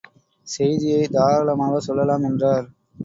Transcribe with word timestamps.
செய்தியைத் 0.47 1.11
தாராளமாக 1.11 1.79
சொல்லலாம் 1.79 2.23
என்றார். 2.23 2.67